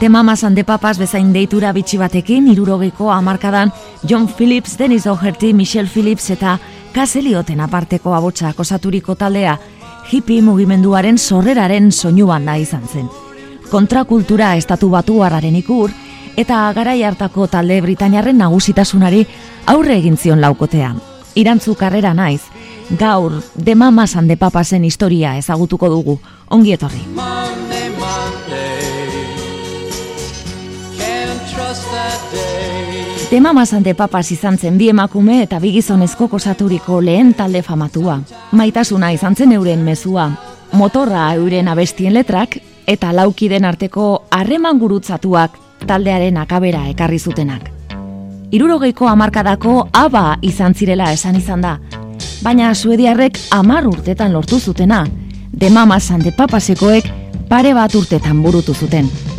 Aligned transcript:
De 0.00 0.08
Mamas 0.08 0.44
and 0.44 0.54
the 0.54 0.62
Papas 0.62 0.96
bezain 0.98 1.32
deitura 1.32 1.72
bitxi 1.72 1.98
batekin, 1.98 2.46
irurogeiko 2.52 3.10
amarkadan 3.10 3.72
John 4.06 4.28
Phillips, 4.28 4.78
Dennis 4.78 5.08
O'Herty, 5.08 5.52
Michelle 5.52 5.88
Phillips 5.88 6.30
eta 6.30 6.58
Kaselioten 6.92 7.60
aparteko 7.60 8.14
abotsak 8.14 8.60
osaturiko 8.60 9.16
taldea, 9.16 9.56
hippie 10.12 10.42
mugimenduaren 10.42 11.18
sorreraren 11.18 11.90
soinuan 11.90 12.46
da 12.46 12.54
izan 12.56 12.86
zen. 12.86 13.08
Kontrakultura 13.70 14.54
estatu 14.54 14.88
batu 14.90 15.18
harraren 15.22 15.56
ikur, 15.58 15.90
eta 16.36 16.60
garai 16.76 17.02
hartako 17.02 17.48
talde 17.48 17.80
Britainiarren 17.82 18.38
nagusitasunari 18.38 19.26
aurre 19.66 19.98
egin 19.98 20.16
zion 20.16 20.40
laukotea. 20.40 20.94
Irantzu 21.34 21.74
karrera 21.74 22.14
naiz, 22.14 22.42
gaur 22.98 23.42
de 23.56 23.74
Mamas 23.74 24.14
and 24.14 24.30
the 24.30 24.36
Papasen 24.36 24.84
historia 24.84 25.36
ezagutuko 25.36 25.88
dugu, 25.88 26.20
ongi 26.50 26.72
etorri. 26.78 27.02
De 33.30 33.42
Mamas 33.42 33.74
and 33.74 33.84
the 33.84 33.94
Papas 33.94 34.32
izan 34.32 34.56
zen 34.56 34.78
bi 34.78 34.86
emakume 34.88 35.42
eta 35.42 35.58
bi 35.60 35.68
gizonezko 35.74 36.30
kosaturiko 36.32 37.02
lehen 37.04 37.34
talde 37.36 37.60
famatua. 37.62 38.22
Maitasuna 38.52 39.10
izan 39.12 39.36
zen 39.36 39.52
euren 39.52 39.82
mezua. 39.84 40.30
Motorra 40.72 41.34
euren 41.34 41.68
abestien 41.68 42.14
letrak 42.14 42.56
eta 42.86 43.12
laukiden 43.12 43.66
arteko 43.68 44.24
harreman 44.30 44.78
gurutzatuak 44.80 45.60
taldearen 45.86 46.40
akabera 46.40 46.86
ekarri 46.88 47.18
zutenak. 47.18 47.68
Irurogeiko 48.50 49.08
hamarkadako 49.08 49.88
aba 49.92 50.38
izan 50.40 50.74
zirela 50.74 51.12
esan 51.12 51.36
izan 51.36 51.60
da, 51.60 51.78
baina 52.42 52.74
suediarrek 52.74 53.36
amar 53.50 53.86
urtetan 53.86 54.32
lortu 54.32 54.58
zutena, 54.58 55.04
de 55.52 55.68
Mamas 55.70 56.10
and 56.10 56.22
the 56.22 56.32
Papasekoek 56.32 57.12
pare 57.48 57.74
bat 57.74 57.94
urtetan 57.94 58.42
burutu 58.42 58.74
zuten. 58.74 59.37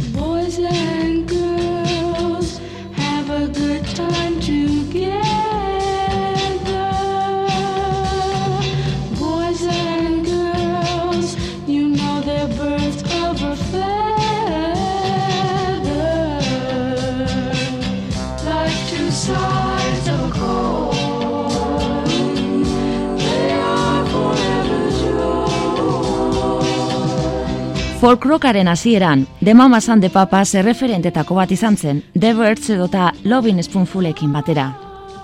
Folk 28.00 28.24
rockaren 28.26 28.68
hasieran, 28.68 29.28
The 29.44 29.54
Mamas 29.54 29.90
and 29.90 30.02
the 30.02 30.10
Papas 30.10 30.54
erreferentetako 30.56 31.36
bat 31.36 31.52
izan 31.52 31.76
zen, 31.78 31.98
The 32.14 32.30
Birds 32.34 32.70
edota 32.70 33.10
Lovin 33.26 33.60
Spoonfulekin 33.64 34.32
batera. 34.32 34.70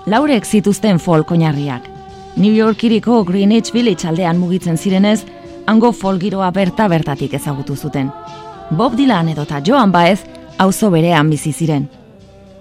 Laurek 0.06 0.44
zituzten 0.44 0.98
folk 1.00 1.30
oinarriak. 1.32 1.86
New 2.36 2.52
York 2.52 2.84
iriko 2.84 3.22
Greenwich 3.24 3.72
Village 3.72 4.06
aldean 4.06 4.36
mugitzen 4.36 4.76
zirenez, 4.76 5.22
hango 5.66 5.92
folk 5.92 6.20
giroa 6.20 6.50
berta 6.50 6.86
bertatik 6.88 7.32
ezagutu 7.40 7.76
zuten. 7.76 8.12
Bob 8.70 8.92
Dylan 8.96 9.32
edota 9.32 9.62
Joan 9.64 9.90
Baez 9.92 10.20
auzo 10.58 10.90
berean 10.90 11.30
bizi 11.30 11.52
ziren. 11.52 11.88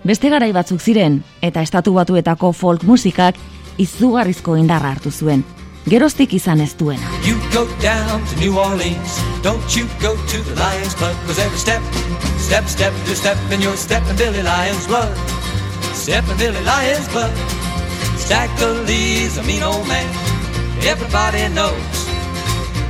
Beste 0.04 0.30
garai 0.30 0.54
batzuk 0.54 0.80
ziren, 0.80 1.24
eta 1.42 1.62
estatu 1.62 1.92
batuetako 1.94 2.54
folk 2.54 2.84
musikak 2.88 3.36
izugarrizko 3.78 4.56
indarra 4.56 4.96
hartu 4.96 5.12
zuen. 5.12 5.44
Geroztik 5.86 6.34
izan 6.34 6.60
ez 6.60 6.74
duena. 6.80 7.06
You 7.26 7.38
go 7.54 7.68
down 7.82 8.26
to 8.26 8.36
New 8.40 8.58
Orleans. 8.58 9.22
Don't 9.44 9.76
you 9.78 9.86
go 10.02 10.16
to 10.16 10.38
the 10.42 10.56
Lions 10.58 10.96
Club. 10.96 11.14
Cause 11.28 11.38
every 11.38 11.60
step, 11.60 11.82
step, 12.38 12.66
step, 12.66 12.94
you're 13.06 13.16
stepping, 13.16 13.62
you're 13.62 13.78
stepping 13.78 14.18
Billy 14.18 14.42
Lions 14.42 14.88
blood. 14.88 15.16
Stepping 15.94 16.38
Billy 16.38 16.64
Lions 16.66 17.08
blood. 17.10 17.34
Lee's 18.88 19.38
a 19.38 19.44
mean 19.44 19.62
old 19.62 19.88
man. 19.88 20.10
Everybody 20.82 21.54
knows. 21.54 21.98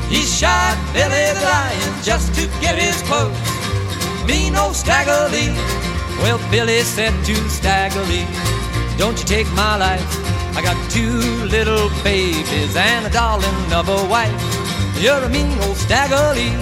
He 0.08 0.24
shot 0.24 0.78
Billy 0.94 1.36
the 1.36 1.46
Lion 1.52 1.94
just 2.02 2.34
to 2.36 2.48
get 2.62 2.80
his 2.80 3.02
clothes. 3.02 3.36
Mean 4.26 4.56
old 4.56 4.76
Lee. 5.36 5.52
Well, 6.24 6.40
Billy 6.50 6.80
said 6.80 7.14
to 7.26 7.36
Stagger 7.50 8.04
Lee, 8.08 8.26
Don't 8.98 9.20
you 9.20 9.26
take 9.26 9.52
my 9.52 9.76
life. 9.76 10.25
I 10.58 10.62
got 10.62 10.78
two 10.90 11.20
little 11.52 11.90
babies 12.02 12.76
and 12.78 13.06
a 13.06 13.10
darling 13.10 13.74
of 13.74 13.90
a 13.90 14.08
wife. 14.08 14.32
You're 15.02 15.22
a 15.22 15.30
mean 15.30 15.60
old 15.64 15.76
Stagger 15.76 16.34
Lee. 16.34 16.56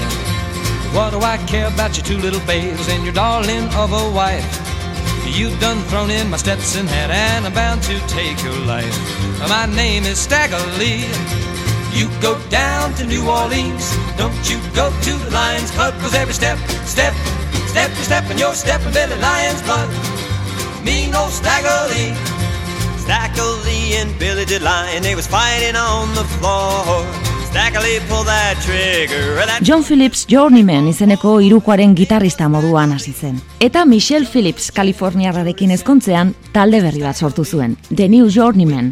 What 0.96 1.12
do 1.12 1.20
I 1.22 1.38
care 1.46 1.68
about 1.68 1.96
your 1.96 2.06
two 2.06 2.18
little 2.18 2.42
babies 2.48 2.90
and 2.90 3.04
your 3.04 3.14
darling 3.14 3.66
of 3.76 3.94
a 3.94 4.10
wife? 4.12 4.46
You 5.26 5.56
done 5.60 5.82
thrown 5.90 6.10
in 6.10 6.30
my 6.32 6.38
Stetson 6.38 6.88
hat 6.88 7.12
and 7.12 7.46
I'm 7.46 7.54
bound 7.54 7.84
to 7.84 8.00
take 8.08 8.44
your 8.44 8.58
life. 8.66 8.98
My 9.48 9.68
name 9.68 10.06
is 10.06 10.18
Stagger 10.18 10.58
Lee. 10.80 11.06
You 11.94 12.10
go 12.20 12.42
down 12.50 12.96
to 12.96 13.06
New 13.06 13.30
Orleans. 13.30 13.96
Don't 14.18 14.50
you 14.50 14.58
go 14.74 14.90
to 14.90 15.14
the 15.14 15.30
Lions 15.30 15.70
Club. 15.70 15.94
Cause 16.02 16.16
every 16.16 16.34
step, 16.34 16.58
step, 16.86 17.14
step 17.68 17.90
you 17.96 18.04
step 18.04 18.24
and 18.32 18.40
you're 18.40 18.56
stepping 18.56 18.92
Billy 18.92 19.16
Lions 19.22 19.62
blood. 19.62 19.90
Mean 20.84 21.14
old 21.14 21.32
Stagger 21.32 21.94
Lee. 21.94 22.53
Stackley 23.04 24.00
and 24.00 24.18
Billy 24.18 24.46
DeLine, 24.46 25.02
they 25.02 25.14
was 25.14 25.28
fighting 25.28 25.76
on 25.76 26.16
the 26.16 26.24
floor. 26.40 27.04
And 27.56 27.76
John 29.62 29.84
Phillips 29.84 30.26
Journeyman 30.26 30.88
izeneko 30.90 31.36
irukoaren 31.46 31.94
gitarrista 31.94 32.48
moduan 32.50 32.96
hasi 32.96 33.14
zen. 33.14 33.36
Eta 33.60 33.86
Michelle 33.86 34.26
Phillips 34.26 34.72
Kaliforniarrarekin 34.72 35.70
ezkontzean 35.76 36.34
talde 36.54 36.80
berri 36.82 37.04
bat 37.06 37.16
sortu 37.16 37.46
zuen, 37.46 37.78
The 37.96 38.08
New 38.10 38.32
Journeyman. 38.34 38.90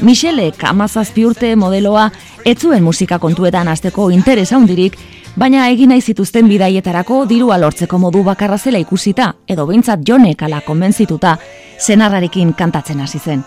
Michellek 0.00 0.64
amazazpi 0.64 1.26
urte 1.28 1.52
modeloa 1.60 2.06
ez 2.44 2.56
zuen 2.56 2.82
musika 2.82 3.18
kontuetan 3.18 3.68
hasteko 3.68 4.08
interes 4.10 4.48
handirik, 4.56 4.96
baina 5.40 5.68
egin 5.72 5.88
nahi 5.88 6.02
zituzten 6.04 6.48
bidaietarako 6.50 7.22
dirua 7.28 7.56
lortzeko 7.60 7.98
modu 7.98 8.20
bakarra 8.26 8.58
zela 8.58 8.80
ikusita, 8.82 9.30
edo 9.48 9.64
behintzat 9.66 10.02
Johnek 10.04 10.42
ala 10.44 10.60
konbentzituta, 10.66 11.38
senarrarekin 11.78 12.52
kantatzen 12.58 13.00
hasi 13.00 13.18
zen. 13.18 13.44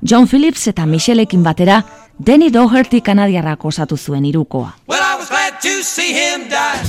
John 0.00 0.28
Phillips 0.28 0.66
eta 0.68 0.86
Michellekin 0.86 1.42
batera, 1.44 1.82
Danny 2.18 2.50
Doherty 2.52 3.00
kanadiarrak 3.00 3.64
osatu 3.64 3.96
zuen 3.96 4.24
irukoa. 4.24 4.72
Well, 4.88 5.02
I 5.02 5.18
was 5.18 5.28
glad 5.28 5.60
to 5.60 5.82
see 5.82 6.12
him 6.14 6.48
die. 6.48 6.80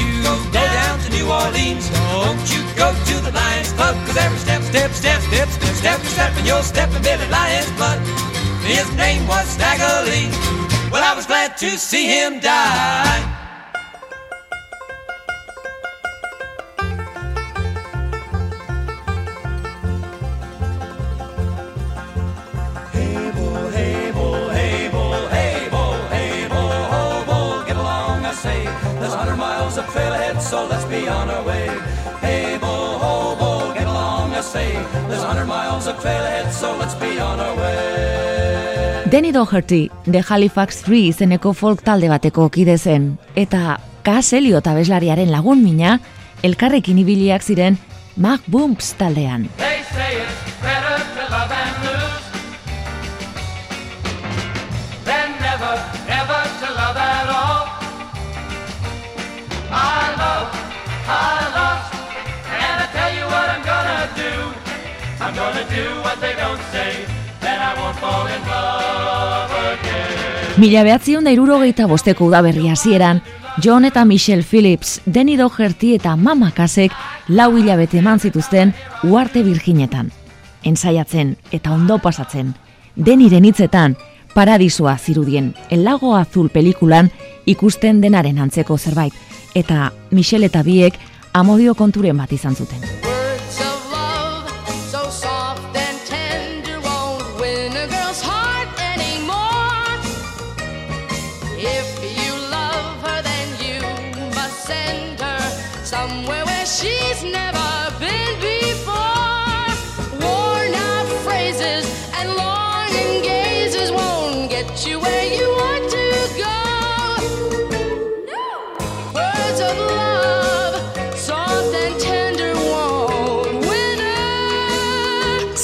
You 0.00 0.22
go 0.24 0.36
down 0.52 1.00
to 1.04 1.08
New 1.12 1.28
Orleans. 1.28 1.90
Don't 2.12 2.52
you 2.52 2.62
go 2.76 2.92
to 2.92 3.16
the 3.24 3.32
Lions 3.32 3.72
Club. 3.76 3.96
Cause 4.06 4.16
every 4.16 4.38
step, 4.38 4.62
step, 4.62 4.92
step, 4.92 5.20
step, 5.20 5.48
step, 5.48 5.74
step, 5.74 6.00
step, 6.04 6.36
and 6.36 6.46
you're 6.46 6.62
stepping 6.62 7.02
Billy 7.02 7.28
Lions 7.28 7.70
blood. 7.76 8.00
His 8.64 8.88
name 8.96 9.26
was 9.26 9.46
Stagger 9.48 10.08
Lee. 10.08 10.30
Well, 10.90 11.04
I 11.04 11.14
was 11.14 11.26
glad 11.26 11.56
to 11.58 11.76
see 11.76 12.06
him 12.06 12.40
die. 12.40 13.37
So 30.48 30.66
let's 30.66 30.84
be 30.86 31.06
on 31.08 31.28
our 31.28 31.44
way. 31.44 31.68
Hey, 32.20 32.56
bo, 32.60 32.74
ho, 33.02 33.36
bo, 33.40 33.72
get 33.74 33.86
along, 33.86 34.32
I 34.32 34.40
say. 34.40 34.72
There's 35.08 35.22
a 35.22 35.26
hundred 35.26 35.46
miles 35.46 35.86
of 35.86 36.00
trail 36.00 36.24
ahead, 36.24 36.52
so 36.52 36.74
let's 36.80 36.94
be 36.94 37.20
on 37.20 37.38
our 37.38 37.54
way. 37.56 39.04
Danny 39.10 39.32
Doherty, 39.32 39.90
The 40.04 40.22
Halifax 40.22 40.82
3 40.82 41.08
izeneko 41.12 41.52
folk 41.52 41.84
talde 41.84 42.08
bateko 42.08 42.48
kide 42.52 42.76
zen, 42.78 43.16
eta 43.36 43.78
Cass 44.04 44.32
Elliot 44.32 44.66
abeslariaren 44.66 45.32
lagun 45.32 45.62
mina, 45.64 45.98
elkarrekin 46.42 47.00
ibiliak 47.04 47.44
ziren 47.44 47.78
Mac 48.16 48.40
Bumps 48.48 48.94
taldean. 48.98 49.48
They 49.56 49.82
say 49.92 50.22
it's 50.24 50.47
Mila 70.58 70.80
behatzion 70.82 71.22
da 71.22 71.30
irurogeita 71.30 71.84
bosteko 71.86 72.26
udaberri 72.26 72.66
hasieran, 72.66 73.20
John 73.62 73.84
eta 73.86 74.04
Michelle 74.04 74.42
Phillips, 74.42 75.00
Danny 75.06 75.36
Doherty 75.36 75.92
eta 75.94 76.16
Mama 76.16 76.50
Kasek 76.50 76.90
lau 77.28 77.52
hilabete 77.56 78.00
eman 78.00 78.18
zituzten 78.18 78.74
uarte 79.04 79.44
virginetan. 79.46 80.10
Ensaiatzen 80.64 81.36
eta 81.52 81.70
ondo 81.70 82.00
pasatzen. 82.02 82.56
Deniren 82.96 83.46
hitzetan, 83.46 83.94
paradisua 84.34 84.98
zirudien, 84.98 85.54
El 85.70 85.84
lago 85.84 86.16
azul 86.16 86.50
pelikulan 86.50 87.12
ikusten 87.46 88.00
denaren 88.00 88.40
antzeko 88.42 88.78
zerbait, 88.78 89.14
eta 89.54 89.92
Michelle 90.10 90.50
eta 90.50 90.64
biek 90.64 90.98
amodio 91.32 91.76
konturen 91.78 92.18
bat 92.18 92.32
izan 92.32 92.56
zuten. 92.56 93.07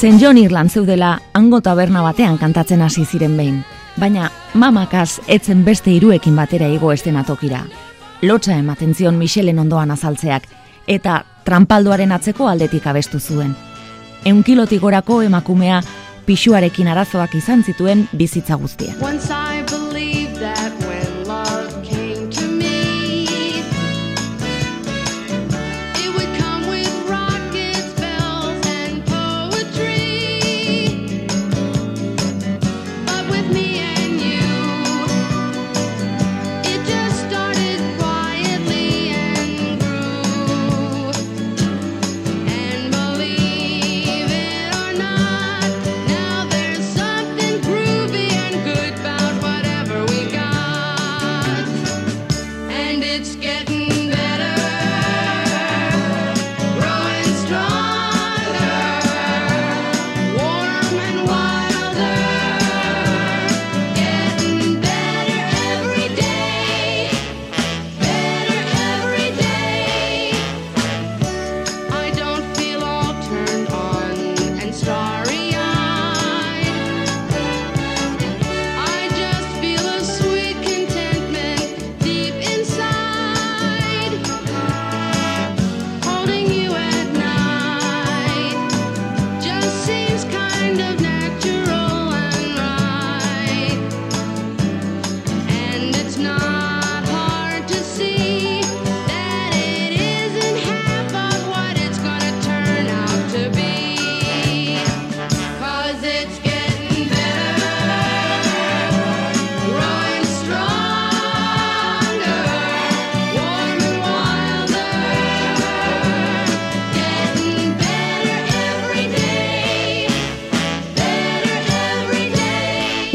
St. 0.05 0.21
John 0.21 0.37
Irland 0.37 0.69
zeudela 0.69 1.19
hango 1.33 1.63
taberna 1.65 2.03
batean 2.05 2.35
kantatzen 2.37 2.83
hasi 2.85 3.07
ziren 3.07 3.39
behin, 3.39 3.63
baina 3.97 4.27
mamakaz 4.53 5.23
etzen 5.33 5.63
beste 5.65 5.95
hiruekin 5.95 6.37
batera 6.37 6.69
igo 6.69 6.91
estenatokira. 6.93 7.63
Lotsa 8.21 8.59
ematen 8.59 8.93
zion 8.95 9.17
Michelen 9.17 9.63
ondoan 9.63 9.95
azaltzeak, 9.95 10.45
eta 10.87 11.23
trampaldoaren 11.45 12.13
atzeko 12.13 12.49
aldetik 12.49 12.87
abestu 12.87 13.21
zuen. 13.21 13.55
Eunkilotik 14.25 14.81
gorako 14.81 15.23
emakumea 15.23 15.83
pixuarekin 16.27 16.89
arazoak 16.89 17.35
izan 17.37 17.65
zituen 17.65 18.09
bizitza 18.13 18.57
guztian. 18.57 18.97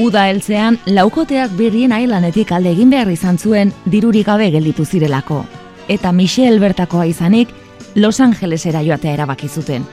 Uda 0.09 0.23
heltzean, 0.25 0.79
laukoteak 0.89 1.51
berrien 1.53 1.91
ailanetik 1.93 2.49
alde 2.55 2.71
egin 2.73 2.89
behar 2.89 3.11
izan 3.13 3.35
zuen 3.37 3.69
dirurik 3.93 4.25
gabe 4.25 4.47
gelditu 4.49 4.81
zirelako. 4.81 5.43
Eta 5.85 6.09
Michelle 6.11 6.57
bertakoa 6.57 7.03
izanik, 7.05 7.49
Los 7.93 8.17
Angelesera 8.19 8.81
joatea 8.81 9.11
erabaki 9.13 9.47
zuten. 9.47 9.83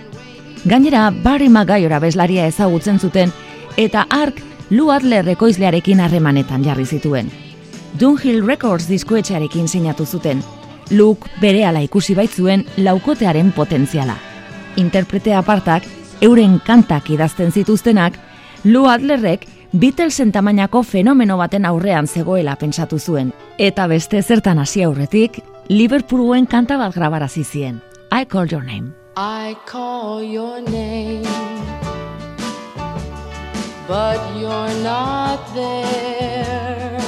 Gainera, 0.65 1.11
Barry 1.11 1.51
Maguire 1.53 1.99
bezlaria 2.01 2.47
ezagutzen 2.49 2.99
zuten, 2.99 3.33
eta 3.77 4.07
Ark 4.09 4.41
Lou 4.71 4.89
Adler 4.91 5.29
ekoizlearekin 5.35 6.01
harremanetan 6.01 6.65
jarri 6.65 6.87
zituen. 6.87 7.29
Dunhill 8.01 8.41
Records 8.47 8.89
diskoetxearekin 8.89 9.69
sinatu 9.69 10.07
zuten. 10.07 10.41
Luke 10.97 11.29
berehala 11.43 11.83
ikusi 11.85 12.17
baitzuen 12.17 12.65
laukotearen 12.79 13.53
potentziala. 13.53 14.17
Interprete 14.81 15.37
apartak, 15.37 15.85
euren 16.23 16.57
kantak 16.65 17.11
idazten 17.11 17.53
zituztenak, 17.53 18.17
Lou 18.65 18.87
Adlerrek 18.89 19.45
Beatlesen 19.77 20.31
tamainako 20.33 20.81
fenomeno 20.89 21.35
baten 21.37 21.67
aurrean 21.69 22.07
zegoela 22.09 22.55
pentsatu 22.57 22.97
zuen. 22.99 23.33
Eta 23.61 23.85
beste 23.91 24.23
zertan 24.23 24.59
hasi 24.63 24.81
aurretik, 24.87 25.43
Liverpooluen 25.69 26.47
kanta 26.47 26.79
bat 26.81 26.95
grabarazi 26.95 27.45
zien. 27.45 27.83
I 28.11 28.25
call 28.25 28.49
your 28.53 28.65
name. 28.65 28.95
I 29.19 29.55
call 29.67 30.23
your 30.23 30.63
name, 30.63 31.29
but 33.87 34.21
you're 34.41 34.75
not 34.83 35.45
there. 35.53 37.03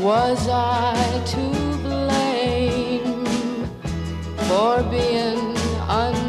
Was 0.00 0.46
I 0.46 0.94
to 1.32 1.50
blame 1.82 3.26
for 4.46 4.82
being 4.90 5.56
unfair? 5.88 6.21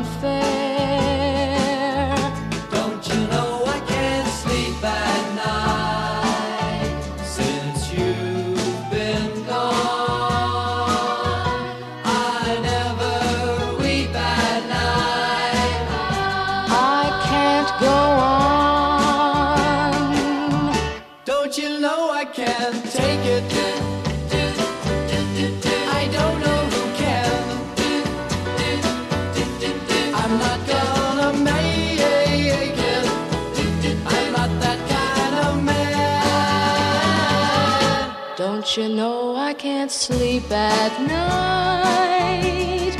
You 38.75 38.89
know 38.89 39.35
I 39.35 39.53
can't 39.53 39.91
sleep 39.91 40.51
at 40.51 40.99
night? 41.05 42.97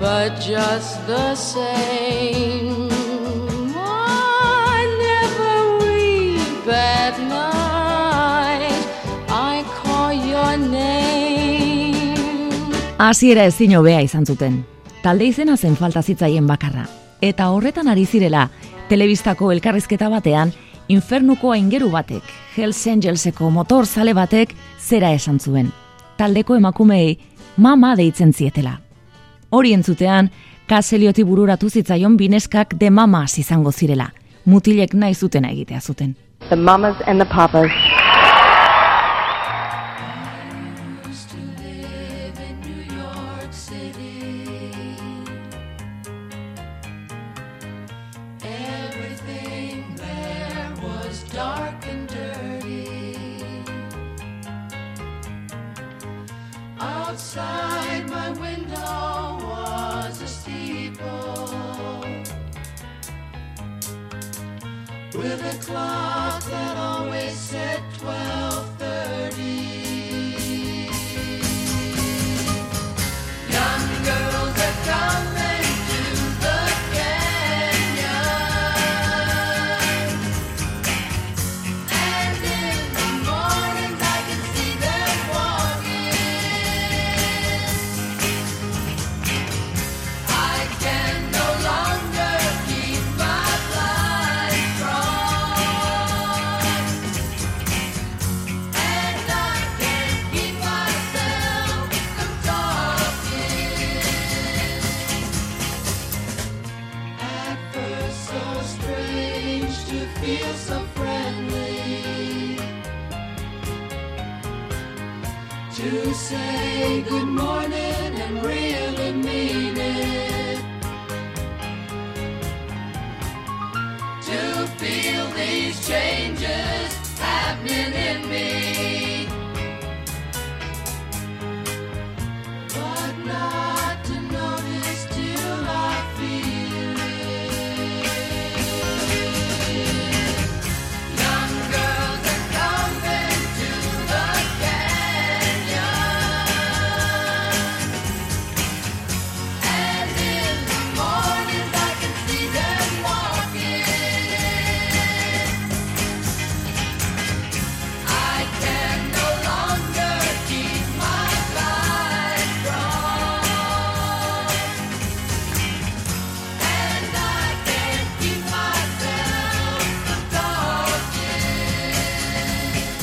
But 0.00 0.40
just 0.40 1.06
the 1.06 1.34
same, 1.34 2.88
I 3.76 4.86
never 4.96 5.76
weep 5.84 6.66
at 6.72 7.18
night. 7.28 8.86
I 9.28 9.62
call 9.82 10.12
your 10.14 10.56
name. 10.56 12.16
Hasiera 12.96 13.44
ezin 13.44 13.76
hobea 13.76 14.00
izan 14.00 14.24
zuten. 14.24 14.64
Talde 15.02 15.24
izena 15.28 15.56
zen 15.58 15.76
falta 15.76 16.00
zitzaien 16.02 16.46
bakarra. 16.48 16.86
Eta 17.20 17.50
horretan 17.52 17.88
ari 17.92 18.06
zirela, 18.06 18.48
telebistako 18.88 19.52
elkarrizketa 19.52 20.08
batean, 20.08 20.54
infernuko 20.90 21.52
aingeru 21.54 21.90
batek, 21.90 22.22
Hells 22.56 22.86
Angelseko 22.86 23.50
motor 23.50 23.86
zale 23.86 24.14
batek, 24.14 24.54
zera 24.78 25.12
esan 25.14 25.38
zuen. 25.38 25.70
Taldeko 26.18 26.56
emakumeei, 26.58 27.18
mama 27.56 27.94
deitzen 27.96 28.32
zietela. 28.32 28.78
Hori 29.50 29.72
entzutean, 29.74 30.30
kaselioti 30.66 31.24
bururatu 31.24 31.70
zitzaion 31.70 32.16
bineskak 32.16 32.74
de 32.78 32.90
mamas 32.90 33.38
izango 33.38 33.72
zirela. 33.72 34.10
Mutilek 34.44 34.94
nahi 34.94 35.14
zutena 35.14 35.50
egitea 35.50 35.80
zuten. 35.80 36.16
the 36.48 36.56
mamas 36.56 36.96
and 37.06 37.20
the 37.20 37.26
papas. 37.26 37.70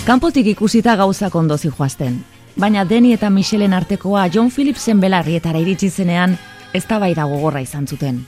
Kanpotik 0.07 0.45
ikusita 0.47 0.93
gauzak 0.95 1.33
ondo 1.35 1.57
zijoazten. 1.57 2.13
Baina 2.55 2.85
Deni 2.87 3.09
eta 3.11 3.27
Michelen 3.29 3.73
artekoa 3.75 4.29
John 4.31 4.47
Phillipsen 4.49 5.01
belarrietara 5.03 5.59
iritsi 5.59 5.89
zenean, 5.89 6.37
eztabaida 6.73 7.25
gogorra 7.27 7.59
izan 7.59 7.89
zuten. 7.91 8.21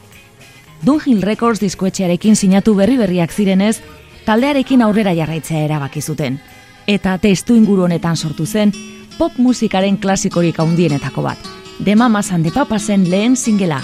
Dunhill 0.83 1.21
Records 1.23 1.61
diskoetxearekin 1.63 2.35
sinatu 2.35 2.73
berri 2.75 2.97
berriak 2.99 3.31
zirenez, 3.31 3.77
taldearekin 4.25 4.83
aurrera 4.83 5.13
jarraitzea 5.15 5.63
erabaki 5.69 6.01
zuten. 6.01 6.41
Eta 6.87 7.15
testu 7.17 7.55
inguru 7.55 7.87
honetan 7.87 8.17
sortu 8.17 8.45
zen, 8.45 8.75
pop 9.17 9.39
musikaren 9.39 10.01
klasikorik 10.03 10.59
handienetako 10.59 11.23
bat. 11.29 11.49
The 11.79 11.95
Mamas 11.95 12.33
and 12.33 12.43
the 12.43 12.51
Papasen 12.51 13.09
lehen 13.09 13.37
singela, 13.37 13.79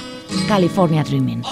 California 0.50 1.04
Dreaming. 1.04 1.48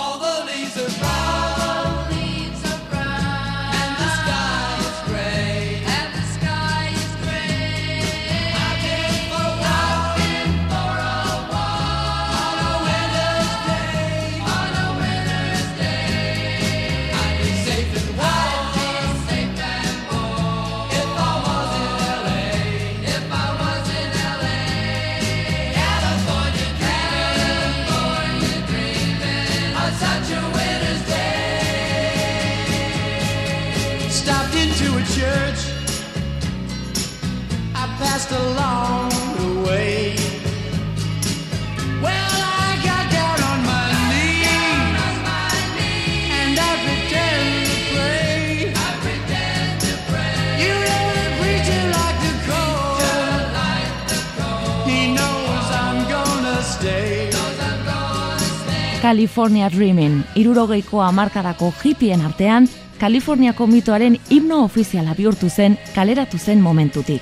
California 59.03 59.69
Dreaming, 59.69 60.23
irurogeiko 60.39 61.01
amarkadako 61.03 61.73
hipien 61.83 62.21
artean, 62.21 62.69
Kaliforniako 62.99 63.67
mitoaren 63.67 64.15
himno 64.29 64.61
ofiziala 64.63 65.11
bihurtu 65.17 65.49
zen 65.49 65.75
kaleratu 65.93 66.37
zen 66.37 66.61
momentutik. 66.61 67.21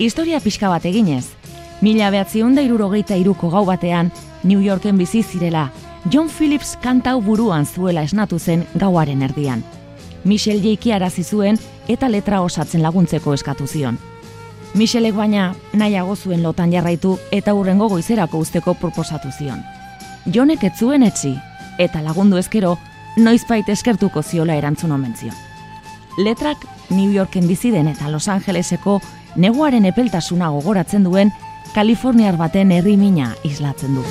Historia 0.00 0.40
pixka 0.40 0.68
bat 0.68 0.88
eginez, 0.90 1.28
mila 1.80 2.10
behatzion 2.10 2.58
da 2.58 2.66
irurogeita 2.66 3.14
iruko 3.14 3.52
gau 3.54 3.64
batean, 3.70 4.10
New 4.42 4.58
Yorken 4.66 4.98
bizi 4.98 5.22
zirela, 5.22 5.68
John 6.10 6.28
Phillips 6.28 6.76
kantau 6.82 7.20
buruan 7.22 7.66
zuela 7.66 8.02
esnatu 8.02 8.40
zen 8.40 8.66
gauaren 8.74 9.22
erdian. 9.22 9.62
Michel 10.24 10.58
Jeiki 10.60 10.90
arazi 10.90 11.22
zuen 11.22 11.58
eta 11.86 12.08
letra 12.08 12.42
osatzen 12.42 12.82
laguntzeko 12.82 13.34
eskatu 13.34 13.68
zion. 13.68 13.98
Michelek 14.74 15.14
baina 15.14 15.54
nahiago 15.72 16.16
zuen 16.16 16.42
lotan 16.42 16.72
jarraitu 16.72 17.20
eta 17.30 17.54
hurrengo 17.54 17.88
goizerako 17.88 18.38
usteko 18.38 18.74
proposatu 18.74 19.30
zion. 19.38 19.62
Jonek 20.26 20.64
ez 20.64 20.74
zuen 20.78 21.02
etzi, 21.02 21.34
eta 21.78 22.02
lagundu 22.02 22.36
ezkero, 22.36 22.76
noizbait 23.16 23.68
eskertuko 23.68 24.22
ziola 24.22 24.54
erantzun 24.54 24.92
omen 24.92 25.14
zion. 25.16 25.36
Letrak 26.18 26.66
New 26.90 27.12
Yorken 27.12 27.46
bizi 27.48 27.70
den 27.70 27.88
eta 27.88 28.10
Los 28.10 28.28
Angeleseko 28.28 29.00
neguaren 29.36 29.84
epeltasuna 29.84 30.50
gogoratzen 30.50 31.04
duen 31.06 31.32
Kaliforniar 31.74 32.36
baten 32.36 32.72
herri 32.74 32.96
mina 32.96 33.34
islatzen 33.44 33.94
du. 33.94 34.04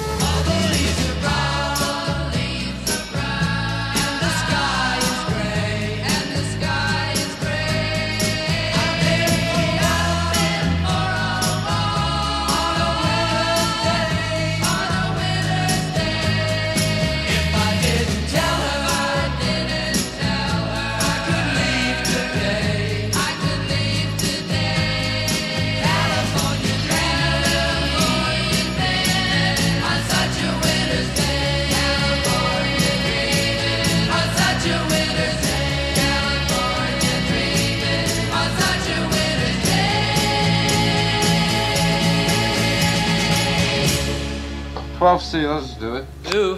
12C, 45.20 45.54
let's 45.54 45.74
do 45.76 45.96
it. 45.98 46.06
Lou, 46.34 46.58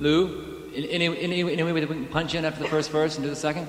Lou, 0.00 0.70
any, 0.74 0.88
any, 1.18 1.52
any 1.52 1.62
way 1.62 1.80
that 1.80 1.88
we 1.88 1.94
can 1.96 2.06
punch 2.06 2.34
in 2.34 2.44
after 2.46 2.62
the 2.62 2.68
first 2.68 2.90
verse 2.90 3.16
and 3.16 3.24
do 3.24 3.30
the 3.30 3.36
second? 3.36 3.68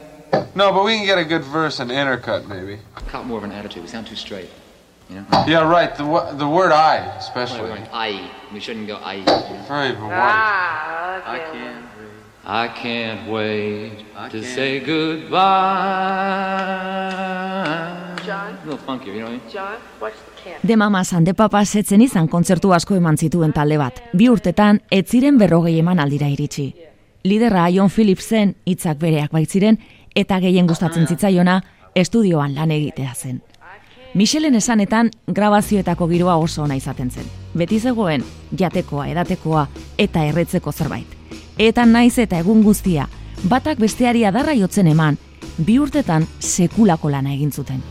No, 0.55 0.71
but 0.71 0.85
we 0.85 0.95
can 0.95 1.05
get 1.05 1.17
a 1.17 1.25
good 1.25 1.43
verse 1.43 1.79
and 1.81 1.91
intercut, 1.91 2.47
maybe. 2.47 2.79
Caught 2.95 3.25
more 3.25 3.37
of 3.37 3.43
an 3.43 3.51
attitude. 3.51 3.83
We 3.83 3.89
sound 3.89 4.07
too 4.07 4.15
straight. 4.15 4.49
You 5.09 5.17
know? 5.17 5.25
Yeah, 5.45 5.69
right. 5.69 5.93
The 5.93 6.05
wo- 6.05 6.33
the 6.33 6.47
word 6.47 6.71
I, 6.71 6.99
Why 6.99 7.07
are 7.07 7.11
we 7.13 7.17
especially. 7.19 7.67
going 7.67 7.85
I? 7.91 8.31
We 8.53 8.61
shouldn't 8.61 8.87
go 8.87 8.95
I. 8.95 9.15
You 9.15 9.25
know? 9.25 9.65
Very 9.67 9.91
white. 9.95 10.11
Ah, 10.13 11.35
okay. 11.35 11.51
can't. 11.51 11.85
wait. 11.97 12.07
I 12.45 12.67
can't 12.69 13.29
wait 13.29 14.05
I 14.15 14.29
to 14.29 14.39
can't. 14.41 14.55
say 14.55 14.79
goodbye. 14.79 15.41
De 20.63 20.77
Mamas 20.77 21.13
and 21.13 21.25
the 21.25 21.33
Papas 21.33 21.75
etzen 21.75 22.01
izan 22.01 22.27
kontzertu 22.27 22.73
asko 22.73 22.95
eman 22.95 23.17
zituen 23.17 23.53
talde 23.53 23.77
bat. 23.77 24.01
Bi 24.13 24.29
urtetan, 24.29 24.81
ez 24.89 25.05
ziren 25.07 25.37
berrogei 25.37 25.77
eman 25.79 25.99
aldira 25.99 26.29
iritsi. 26.31 26.73
Liderra 27.23 27.67
John 27.69 27.89
Phillipsen 27.89 28.55
hitzak 28.65 28.97
bereak 28.99 29.31
baitziren, 29.31 29.77
eta 30.15 30.39
gehien 30.39 30.67
gustatzen 30.67 31.07
zitzaiona, 31.07 31.61
estudioan 31.95 32.55
lan 32.55 32.71
egitea 32.71 33.13
zen. 33.15 33.41
Michelen 34.13 34.55
esanetan, 34.55 35.11
grabazioetako 35.27 36.07
giroa 36.07 36.35
oso 36.35 36.63
ona 36.63 36.75
izaten 36.75 37.11
zen. 37.11 37.27
Beti 37.55 37.79
zegoen, 37.79 38.23
jatekoa, 38.59 39.07
edatekoa, 39.07 39.67
eta 39.97 40.25
erretzeko 40.27 40.71
zerbait. 40.71 41.07
Eta 41.57 41.85
naiz 41.85 42.17
eta 42.19 42.39
egun 42.39 42.63
guztia, 42.63 43.07
batak 43.43 43.79
besteari 43.79 44.25
adarra 44.25 44.55
jotzen 44.57 44.87
eman, 44.91 45.17
bi 45.57 45.79
urtetan 45.79 46.27
sekulako 46.39 47.09
lana 47.09 47.33
egin 47.33 47.51
zuten. 47.51 47.81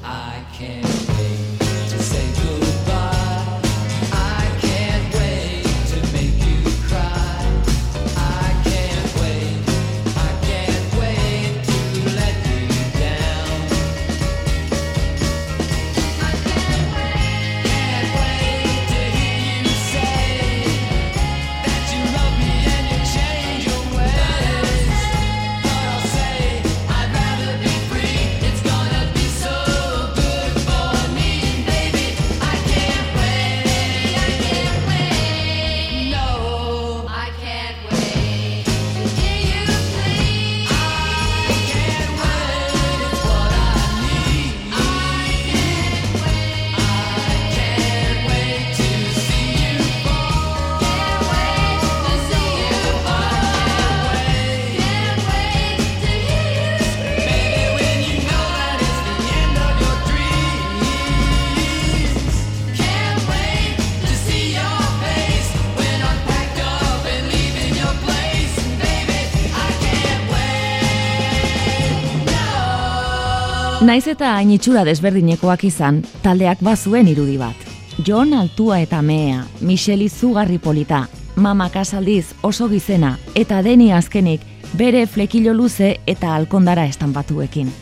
Naiz 73.90 74.06
eta 74.06 74.36
hain 74.36 74.52
itxura 74.54 74.84
desberdinekoak 74.86 75.64
izan, 75.66 75.96
taldeak 76.22 76.60
bazuen 76.62 77.08
irudi 77.10 77.32
bat. 77.40 77.64
Jon 78.06 78.36
altua 78.38 78.76
eta 78.84 79.00
mehea, 79.02 79.40
Michelle 79.66 80.06
izugarri 80.06 80.60
polita, 80.62 81.00
mama 81.34 81.66
kasaldiz 81.74 82.28
oso 82.46 82.68
gizena, 82.70 83.16
eta 83.34 83.58
deni 83.66 83.88
azkenik 83.90 84.44
bere 84.78 85.02
flekilo 85.10 85.56
luze 85.58 85.96
eta 86.06 86.36
alkondara 86.36 86.84
estanpatuekin. 86.86 87.72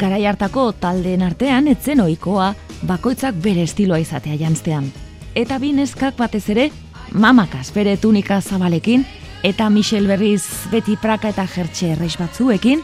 Garai 0.00 0.24
hartako 0.30 0.70
taldeen 0.72 1.26
artean 1.26 1.68
etzen 1.68 2.00
ohikoa 2.00 2.54
bakoitzak 2.88 3.36
bere 3.44 3.68
estiloa 3.68 4.00
izatea 4.00 4.40
janztean. 4.40 4.88
Eta 5.36 5.58
bi 5.60 5.74
neskak 5.76 6.16
batez 6.16 6.46
ere, 6.48 6.70
mamakas 7.12 7.74
bere 7.76 7.98
tunika 8.00 8.40
zabalekin, 8.40 9.04
eta 9.44 9.68
Michelle 9.68 10.16
berriz 10.16 10.46
beti 10.72 10.96
praka 10.96 11.28
eta 11.28 11.44
jertxe 11.44 11.92
errex 11.92 12.16
batzuekin, 12.16 12.80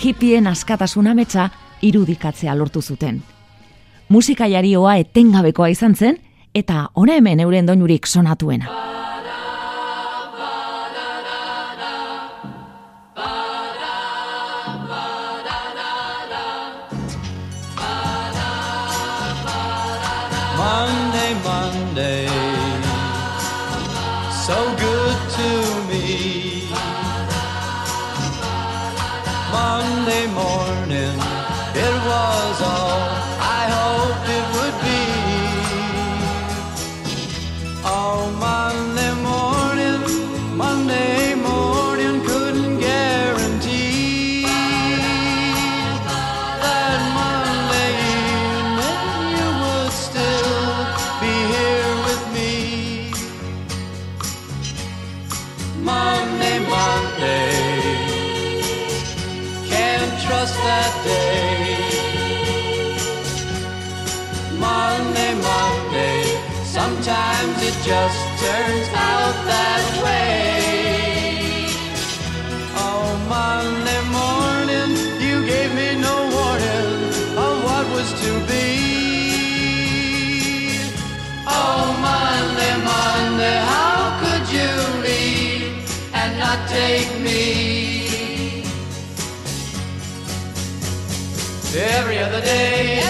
hippien 0.00 0.48
askatasun 0.48 1.12
ametsa 1.12 1.50
irudikatzea 1.82 2.54
lortu 2.54 2.82
zuten. 2.82 3.22
Musikajarioa 4.08 4.96
etengabekoa 5.02 5.68
izan 5.72 5.94
zen, 5.94 6.18
eta 6.54 6.88
hona 6.94 7.18
hemen 7.20 7.40
euren 7.40 7.66
doinurik 7.66 8.06
sonatuena. 8.06 9.01
Just 67.84 68.18
turns 68.38 68.88
out 68.94 69.34
that 69.50 69.82
way. 70.04 71.66
Oh, 72.78 73.10
Monday 73.28 74.02
morning, 74.18 74.90
you 75.18 75.44
gave 75.44 75.74
me 75.74 76.00
no 76.00 76.14
warning 76.30 77.10
of 77.36 77.64
what 77.66 77.84
was 77.90 78.08
to 78.22 78.32
be. 78.46 78.68
Oh, 81.44 81.90
Monday, 81.98 82.74
Monday, 82.86 83.58
how 83.74 84.14
could 84.22 84.44
you 84.56 84.70
leave 85.02 85.74
and 86.14 86.38
not 86.38 86.68
take 86.68 87.10
me? 87.18 88.52
Every 91.74 92.18
other 92.18 92.40
day, 92.42 93.00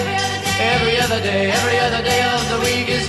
every 0.58 0.96
other 0.98 1.20
day, 1.20 1.50
every 1.50 1.78
other 1.78 2.02
day 2.02 2.22
of 2.24 2.40
the 2.48 2.58
week 2.64 2.88
is 2.88 3.01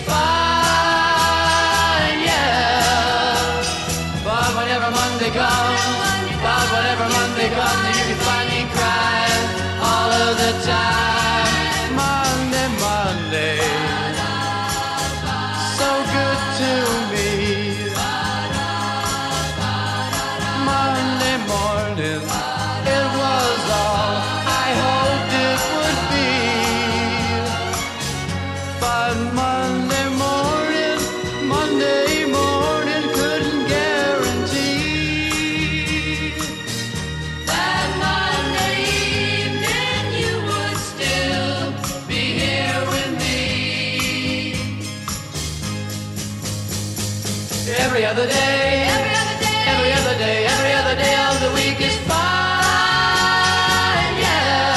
Every 47.94 48.08
other 48.10 48.26
day, 48.26 48.90
Every 48.90 49.14
other 49.14 49.38
day, 49.38 49.70
every 49.70 49.94
other 49.94 50.18
day, 50.18 50.50
every 50.50 50.74
other 50.74 50.96
day 50.98 51.14
of 51.30 51.38
the 51.46 51.52
week 51.54 51.78
is 51.80 51.94
fine, 52.10 52.18
yeah. 54.18 54.74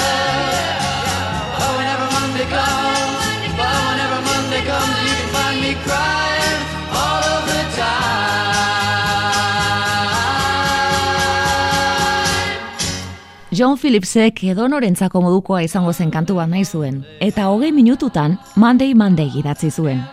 But 1.56 1.72
whenever 1.80 2.12
Monday 2.12 2.44
comes, 2.44 3.56
but 3.56 3.72
whenever 3.88 4.20
Monday 4.20 4.60
comes, 4.68 5.00
you 5.00 5.16
can 5.16 5.28
find 5.32 5.56
me 5.64 5.72
crying 5.80 6.60
all 6.92 7.24
of 7.24 7.48
the 7.48 7.62
time. 7.80 7.96
John 13.50 13.78
Phillipsek 13.80 14.44
edonorentzako 14.44 15.24
modukoa 15.24 15.64
izango 15.64 15.92
zen 15.96 16.10
kantu 16.12 16.34
bat 16.36 16.52
nahi 16.52 16.68
zuen, 16.68 17.00
eta 17.20 17.48
hogei 17.48 17.72
minututan 17.72 18.36
Monday 18.56 18.92
Monday 18.92 19.32
idatzi 19.40 19.70
zuen. 19.72 20.04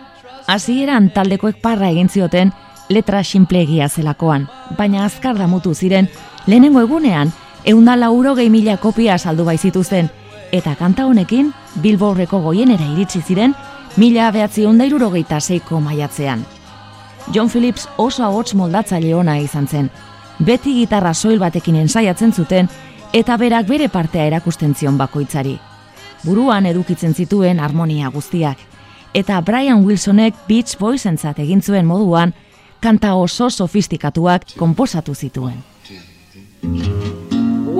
Hasieran 0.48 1.12
taldekoek 1.12 1.60
parra 1.60 1.88
egin 1.92 2.08
zioten 2.08 2.63
letra 2.88 3.24
sinplegia 3.24 3.88
zelakoan, 3.88 4.48
baina 4.78 5.04
azkar 5.04 5.38
damutu 5.38 5.74
ziren 5.74 6.08
lehenengo 6.46 6.80
egunean 6.80 7.32
eunda 7.64 7.96
lauro 7.96 8.34
gehi 8.34 8.50
mila 8.50 8.76
kopia 8.76 9.18
saldu 9.18 9.44
baizituzten, 9.44 10.10
eta 10.52 10.74
kanta 10.76 11.06
honekin 11.06 11.52
Billboardeko 11.82 12.40
goienera 12.40 12.86
iritsi 12.92 13.22
ziren 13.22 13.54
mila 13.96 14.30
behatzion 14.30 14.78
da 14.78 14.86
irurogeita 14.86 15.40
seiko 15.40 15.80
maiatzean. 15.80 16.44
John 17.32 17.48
Phillips 17.50 17.88
oso 17.96 18.24
ahots 18.24 18.54
moldatzaile 18.54 19.14
ona 19.14 19.38
izan 19.38 19.66
zen. 19.66 19.90
Beti 20.44 20.74
gitarra 20.74 21.14
soil 21.14 21.38
batekin 21.38 21.76
ensaiatzen 21.76 22.32
zuten 22.32 22.68
eta 23.12 23.36
berak 23.36 23.66
bere 23.66 23.88
partea 23.88 24.26
erakusten 24.26 24.74
zion 24.74 24.98
bakoitzari. 24.98 25.58
Buruan 26.24 26.66
edukitzen 26.66 27.14
zituen 27.14 27.60
harmonia 27.60 28.10
guztiak. 28.10 28.58
Eta 29.14 29.40
Brian 29.40 29.84
Wilsonek 29.84 30.34
Beach 30.48 30.76
Boysentzat 30.78 31.38
egin 31.38 31.62
zuen 31.62 31.86
moduan 31.86 32.34
kanta 32.84 33.14
oso 33.14 33.50
sofistikatuak 33.50 34.42
konposatu 34.58 35.14
zituen. 35.14 35.64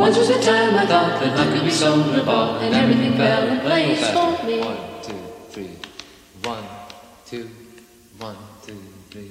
Once 0.04 0.18
was 0.18 0.30
a 0.30 0.38
time 0.40 0.74
I 0.82 0.86
thought 0.86 1.20
that 1.20 1.38
I 1.38 1.44
could 1.52 1.64
be 1.64 1.70
sold 1.70 2.16
or 2.16 2.24
bought 2.24 2.62
and 2.62 2.74
everything 2.74 3.12
fell 3.16 3.48
in 3.48 3.60
place 3.60 4.00
for 4.14 4.30
me. 4.46 4.60
One, 4.60 4.80
two, 5.06 5.20
three. 5.52 5.70
One, 6.44 6.64
two, 7.30 7.46
one, 8.18 8.36
two, 8.66 8.80
three. 9.10 9.28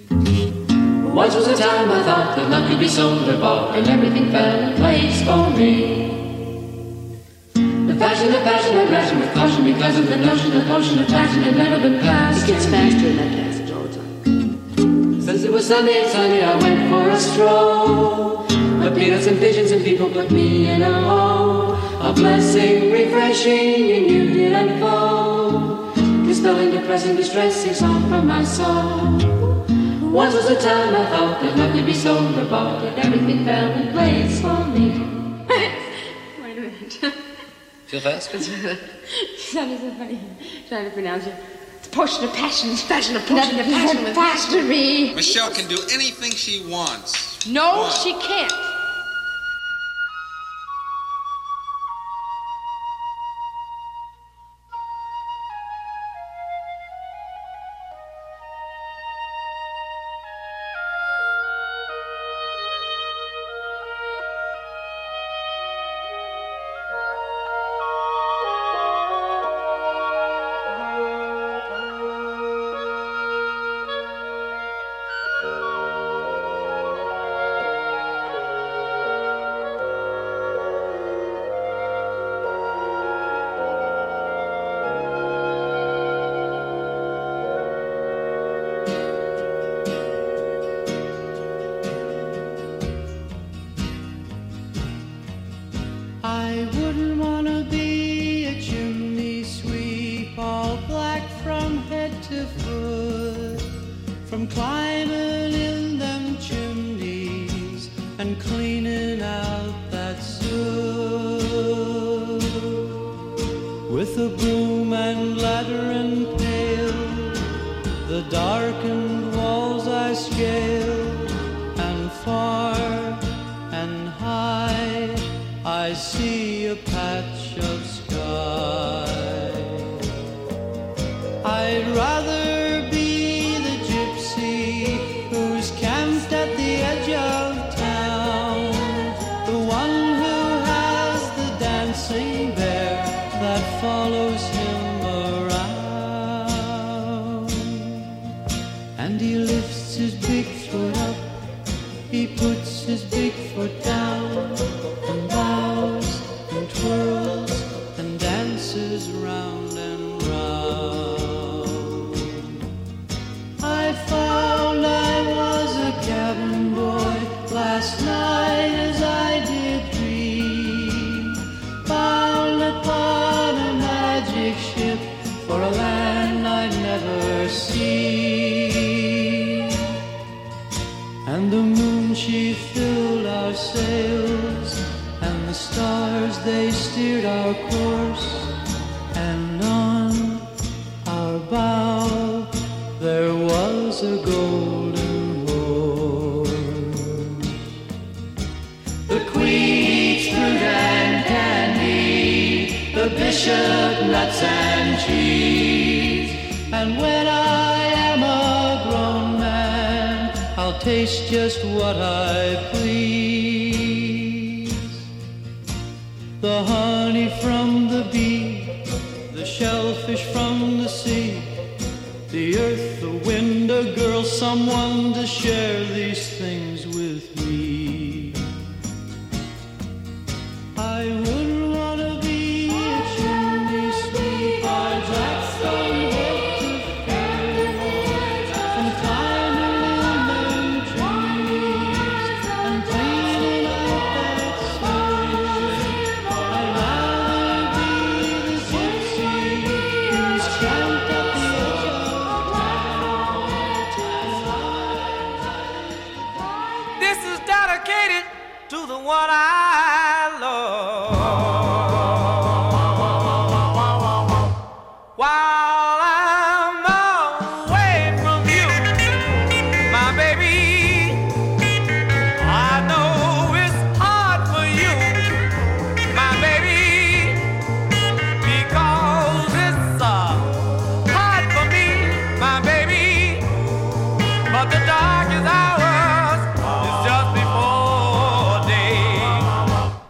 Once 1.13 1.35
was 1.35 1.47
a 1.47 1.57
time 1.57 1.91
I 1.91 2.03
thought 2.03 2.35
that 2.35 2.49
love 2.49 2.69
could 2.69 2.79
be 2.79 2.87
sold 2.87 3.27
or 3.27 3.37
bought 3.39 3.75
and 3.75 3.87
everything 3.87 4.31
fell 4.31 4.59
in 4.59 4.75
place 4.75 5.23
for 5.25 5.49
me. 5.57 5.73
The 7.87 7.95
fashion 7.95 8.29
of 8.35 8.43
fashion 8.43 8.77
and 8.77 8.89
fashion 8.89 9.19
with 9.19 9.33
caution 9.33 9.63
because 9.65 9.97
of 9.97 10.07
the 10.07 10.17
notion 10.17 10.51
the 10.51 10.65
potion 10.65 10.99
of 10.99 11.07
passion 11.07 11.41
had 11.43 11.55
never 11.57 11.79
been 11.81 11.99
passed. 11.99 12.43
It 12.43 12.53
gets 12.53 12.65
faster 12.67 13.07
in 13.07 13.42
Since 15.43 15.51
it 15.51 15.55
was 15.55 15.67
Sunday 15.67 16.01
and 16.03 16.09
sunny, 16.09 16.41
I 16.41 16.55
went 16.55 16.89
for 16.89 17.09
a 17.09 17.19
stroll. 17.19 18.45
But 18.79 18.95
peanuts 18.95 19.27
and 19.27 19.37
pigeons 19.39 19.71
and 19.71 19.83
people 19.83 20.09
put 20.09 20.31
me 20.31 20.69
in 20.69 20.81
a 20.81 21.01
hole. 21.01 21.73
A 21.99 22.13
blessing, 22.13 22.89
refreshing, 22.89 23.91
and 23.91 24.09
you 24.09 24.33
did 24.33 24.53
unfold. 24.53 25.95
Dispelling 26.25 26.71
depressing 26.71 27.17
distressing 27.17 27.73
song 27.73 28.07
from 28.07 28.27
my 28.27 28.41
soul. 28.45 29.19
Once 30.13 30.33
was 30.33 30.49
a 30.49 30.55
time 30.61 30.95
I 30.95 31.05
thought 31.07 31.41
that 31.41 31.57
love 31.57 31.73
could 31.73 31.87
be 31.87 31.93
sold 31.93 32.37
or 32.37 32.45
bought, 32.45 32.81
and 32.85 32.97
everything 32.99 33.43
fell 33.43 33.69
in 33.69 33.91
place 33.91 34.39
for 34.39 34.63
me. 34.67 34.91
Wait 36.41 36.57
a 36.57 36.61
minute. 36.61 36.93
Feel 37.87 37.99
fast? 37.99 38.31
That 39.53 39.67
is 39.67 39.81
so 39.81 39.91
funny. 39.91 40.19
Trying 40.69 40.85
to 40.85 40.91
pronounce 40.91 41.27
it. 41.27 41.35
It's 41.93 41.99
potion 41.99 42.27
of 42.27 42.33
passion. 42.33 42.75
Passion 42.87 43.15
of 43.15 43.23
passion 43.27 43.59
of 43.59 43.65
passion 43.67 44.03
with 44.03 44.15
faster 44.15 44.63
me. 44.63 45.13
Michelle 45.13 45.51
can 45.51 45.67
do 45.67 45.77
anything 45.91 46.31
she 46.31 46.65
wants. 46.65 47.45
No, 47.45 47.87
she 48.03 48.13
can't. 48.13 48.72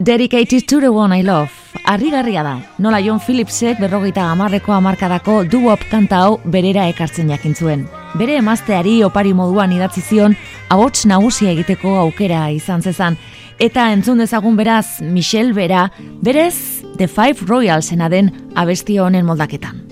Dedicated 0.03 0.67
to 0.67 0.81
the 0.81 0.91
one 0.91 1.13
I 1.13 1.21
love. 1.21 1.49
Arrigarria 1.85 2.43
da, 2.43 2.57
nola 2.77 2.99
John 3.01 3.21
Phillipsek 3.21 3.79
berrogeita 3.79 4.25
amarreko 4.33 4.73
amarkadako 4.75 5.35
duop 5.47 5.85
kanta 5.91 6.17
hau 6.25 6.41
berera 6.43 6.89
ekartzen 6.91 7.29
jakin 7.31 7.55
zuen. 7.55 7.85
Bere 8.19 8.35
emazteari 8.35 8.97
opari 9.07 9.31
moduan 9.33 9.71
idatzi 9.71 10.03
zion 10.03 10.35
ahots 10.69 11.05
nagusia 11.07 11.53
egiteko 11.55 11.95
aukera 12.01 12.49
izan 12.51 12.83
zezan. 12.83 13.15
Eta 13.59 13.87
entzun 13.93 14.19
dezagun 14.19 14.59
beraz, 14.59 14.99
Michel 14.99 15.53
Bera, 15.53 15.85
berez 16.19 16.83
The 16.97 17.07
Five 17.07 17.47
Royalsena 17.47 18.09
den 18.11 18.33
abesti 18.59 18.99
honen 18.99 19.23
moldaketan. 19.25 19.82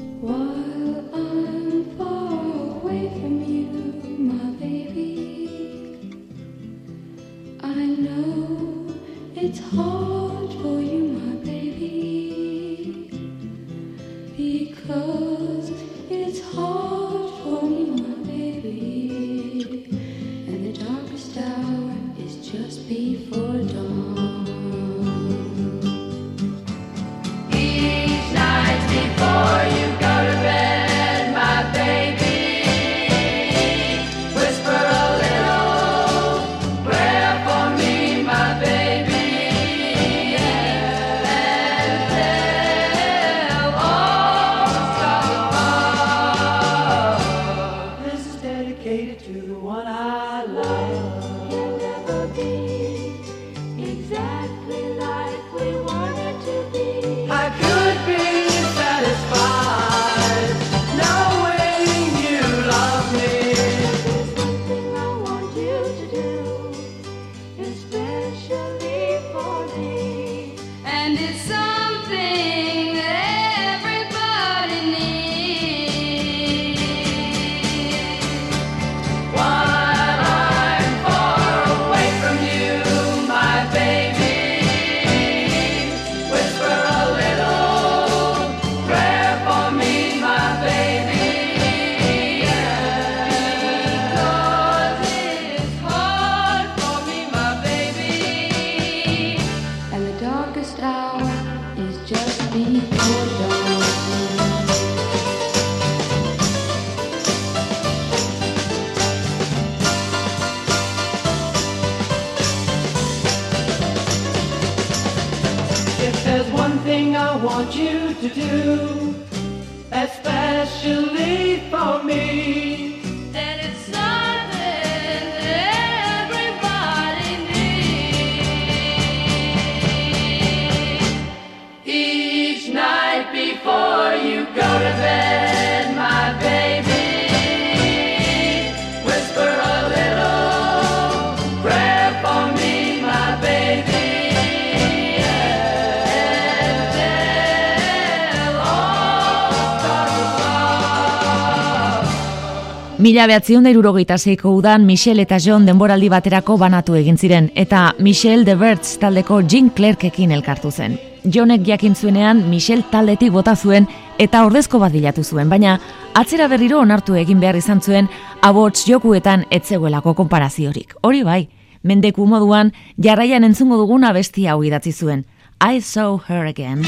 Mila 153.21 153.36
behatziun 153.36 153.63
da 153.63 154.49
udan 154.49 154.86
Michel 154.88 155.19
eta 155.19 155.38
John 155.38 155.63
denboraldi 155.63 156.07
baterako 156.10 156.55
banatu 156.57 156.95
egin 156.95 157.19
ziren 157.19 157.51
eta 157.53 157.93
Michel 157.99 158.43
de 158.45 158.55
Bertz 158.55 158.97
taldeko 158.97 159.43
Jean 159.47 159.69
Clarkekin 159.69 160.31
elkartu 160.31 160.71
zen. 160.71 160.97
Johnek 161.23 161.62
jakin 161.63 161.93
zuenean 161.93 162.49
Michel 162.49 162.81
taldetik 162.89 163.31
bota 163.31 163.55
zuen 163.55 163.86
eta 164.17 164.43
ordezko 164.43 164.79
bat 164.79 164.91
dilatu 164.91 165.23
zuen, 165.23 165.49
baina 165.49 165.79
atzera 166.15 166.47
berriro 166.47 166.79
onartu 166.79 167.13
egin 167.13 167.39
behar 167.39 167.55
izan 167.55 167.79
zuen 167.79 168.10
abots 168.41 168.88
jokuetan 168.88 169.45
etzeguelako 169.51 170.15
konparaziorik. 170.15 170.95
Hori 171.03 171.21
bai, 171.21 171.47
mendeku 171.84 172.25
moduan 172.25 172.73
jarraian 172.97 173.43
entzungo 173.43 173.77
duguna 173.77 174.13
bestia 174.13 174.53
hau 174.53 174.63
idatzi 174.63 174.93
zuen. 174.93 175.25
I 175.62 175.79
saw 175.79 176.17
her 176.27 176.47
again. 176.47 176.81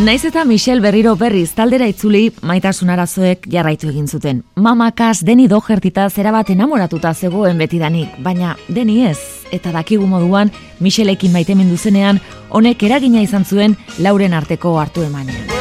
Naiz 0.00 0.24
eta 0.24 0.46
Michelle 0.46 0.80
berriro 0.80 1.12
berriz 1.20 1.50
taldera 1.52 1.84
itzuli 1.90 2.30
maitasun 2.40 2.88
arazoek 2.88 3.44
jarraitu 3.52 3.90
egin 3.90 4.06
zuten. 4.08 4.40
Mamakas 4.56 5.20
Deni 5.28 5.44
Dohertita 5.44 6.08
zera 6.08 6.32
bat 6.32 6.48
enamoratuta 6.48 7.12
zegoen 7.12 7.60
betidanik, 7.60 8.16
baina 8.24 8.56
Deni 8.68 9.02
ez. 9.04 9.18
Eta 9.52 9.76
dakigu 9.76 10.08
moduan, 10.08 10.54
Michelekin 10.80 11.36
maitemindu 11.36 11.76
zenean, 11.76 12.24
honek 12.48 12.88
eragina 12.88 13.20
izan 13.20 13.44
zuen 13.44 13.76
lauren 13.98 14.32
arteko 14.32 14.78
hartu 14.80 15.04
emanean. 15.04 15.59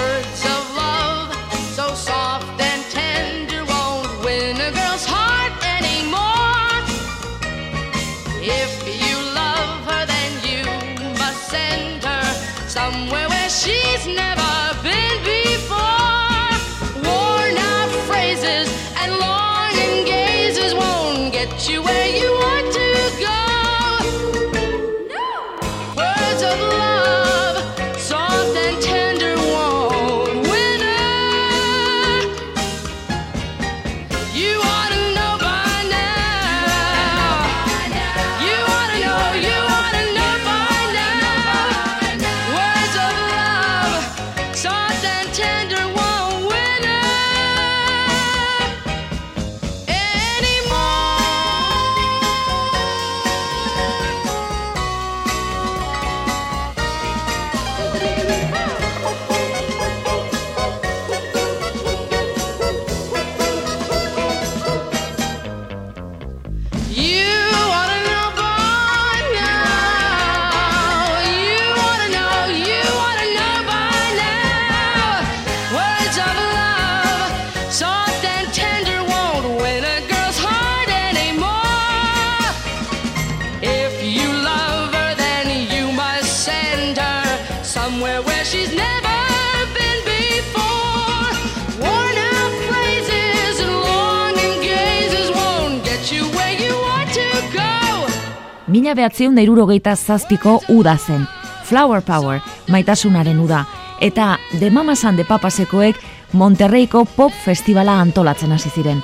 Behatzion 99.10 99.36
da 99.84 99.96
zazpiko 99.96 100.60
uda 100.70 100.96
zen. 100.98 101.28
Flower 101.66 102.02
Power, 102.02 102.42
maitasunaren 102.70 103.40
uda. 103.40 103.66
Eta 104.02 104.38
The 104.60 104.70
Mamas 104.70 105.04
and 105.04 105.18
the 105.18 105.26
Papasekoek 105.26 105.96
Monterreiko 106.34 107.06
pop 107.06 107.32
festivala 107.46 108.00
antolatzen 108.00 108.52
hasi 108.52 108.70
ziren. 108.70 109.02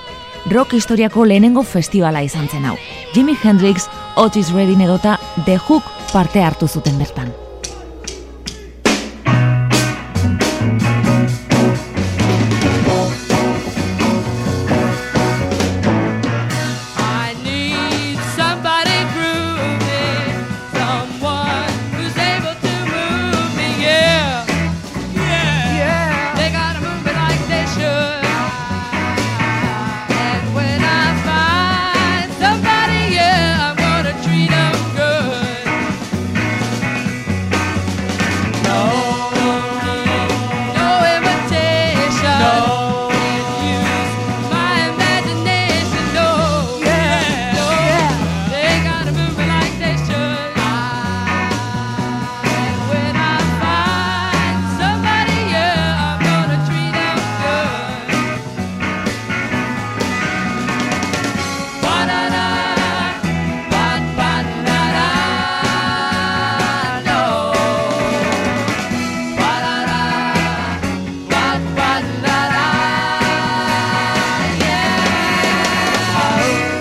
Rock 0.52 0.74
historiako 0.74 1.26
lehenengo 1.26 1.64
festivala 1.64 2.22
izan 2.22 2.48
zen 2.48 2.66
hau. 2.66 2.76
Jimi 3.16 3.36
Hendrix, 3.44 3.90
Otis 4.16 4.54
Redding 4.54 4.82
edota 4.82 5.18
The 5.46 5.58
Hook 5.58 5.84
parte 6.14 6.44
hartu 6.44 6.68
zuten 6.68 7.00
bertan. 7.00 7.45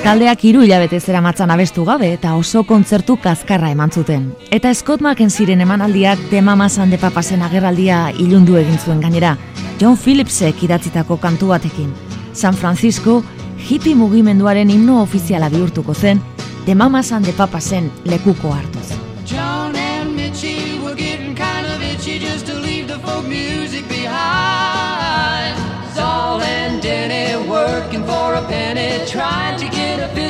Taldeak 0.05 0.42
hiru 0.44 0.61
hilabete 0.61 0.98
zera 1.00 1.22
matzan 1.24 1.48
abestu 1.48 1.80
gabe 1.88 2.11
eta 2.12 2.34
oso 2.36 2.61
kontzertu 2.68 3.14
kazkarra 3.24 3.70
eman 3.72 3.88
zuten. 3.90 4.26
Eta 4.52 4.74
Scott 4.76 5.00
McKenzie'ren 5.00 5.62
emanaldiak 5.64 6.18
The 6.28 6.42
Mamas 6.42 6.76
and 6.78 6.92
the 6.92 6.98
Papasen 7.00 7.40
agerraldia 7.40 8.11
ilundu 8.20 8.59
egin 8.61 8.76
zuen 8.78 9.00
gainera, 9.00 9.38
John 9.80 9.96
Phillipsek 9.96 10.61
idatzitako 10.62 11.16
kantu 11.22 11.48
batekin. 11.55 11.94
San 12.34 12.52
Francisco 12.52 13.22
hippie 13.57 13.94
mugimenduaren 13.96 14.68
himno 14.68 15.00
ofiziala 15.00 15.48
bihurtuko 15.48 15.94
zen, 15.94 16.20
The 16.66 16.74
Mamas 16.74 17.11
and 17.12 17.24
the 17.24 17.32
Papasen 17.32 17.90
lekuko 18.05 18.52
hartuz. 18.52 18.92
John 19.24 19.74
and 19.74 20.18
Mitchie 20.18 20.84
were 20.84 20.94
getting 20.94 21.34
kind 21.34 21.66
of 21.66 21.80
itchy 21.80 22.18
just 22.18 22.46
to 22.46 22.61
leave 22.61 22.88
the 22.88 22.98
folk 22.98 23.24
music 23.26 23.88
behind. 23.88 25.57
Saul 25.94 26.42
and 26.42 26.82
Denny 26.82 27.48
working 27.48 28.05
for 28.05 28.34
a 28.34 28.42
penny, 28.48 29.07
trying 29.07 29.59
to 29.59 29.74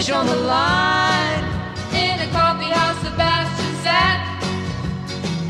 fish 0.05 0.15
on 0.15 0.27
the 0.27 0.37
line. 0.37 1.45
In 1.93 2.21
a 2.21 2.31
coffee 2.33 2.71
house, 2.71 2.99
Sebastian 3.05 3.75
sat, 3.85 4.21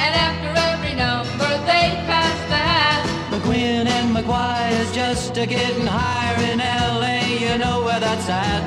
and 0.02 0.12
after 0.26 0.50
every 0.70 0.94
number 0.94 1.50
they 1.66 1.86
passed 2.09 2.48
the 2.48 2.61
hat. 2.72 3.02
McQueen 3.30 3.86
and 3.86 4.14
McGuire's 4.16 4.92
just 4.94 5.36
a 5.38 5.46
getting 5.46 5.86
higher 5.86 6.38
in 6.50 6.59
LA, 6.59 7.18
you 7.44 7.59
know 7.59 7.84
where 7.84 8.00
that's 8.00 8.28
at. 8.28 8.62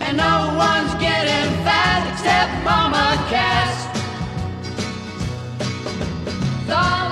And 0.00 0.16
no 0.16 0.36
one's 0.56 0.94
getting 0.94 1.48
fat 1.64 2.02
except 2.12 2.52
Mama 2.64 3.06
Cass. 3.30 3.76
Solly 6.66 7.09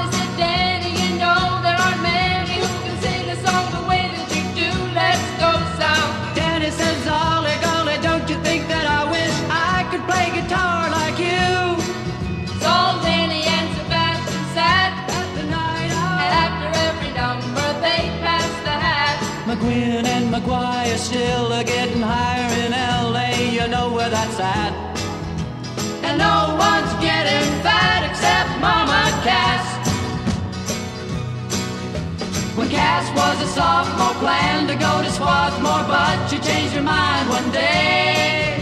Cass 32.70 33.08
was 33.16 33.40
a 33.40 33.48
sophomore, 33.52 34.14
planned 34.20 34.68
to 34.68 34.74
go 34.76 35.02
to 35.02 35.10
Swarthmore, 35.10 35.84
but 35.88 36.30
you 36.30 36.38
changed 36.38 36.74
your 36.74 36.82
mind 36.82 37.28
one 37.28 37.50
day. 37.50 38.60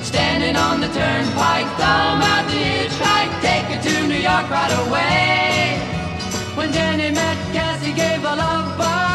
Standing 0.00 0.54
on 0.56 0.80
the 0.80 0.86
turnpike, 0.88 1.66
thumb 1.76 2.22
out 2.22 2.46
the 2.46 2.54
hitchhike, 2.54 3.34
take 3.42 3.66
her 3.72 3.82
to 3.82 4.06
New 4.06 4.22
York 4.30 4.48
right 4.48 4.74
away. 4.86 5.78
When 6.54 6.70
Danny 6.70 7.10
met 7.10 7.36
Cass, 7.52 7.82
he 7.84 7.92
gave 7.92 8.22
a 8.22 8.34
love 8.36 8.78
burn. 8.78 9.12